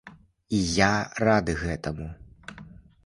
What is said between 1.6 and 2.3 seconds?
гэтаму.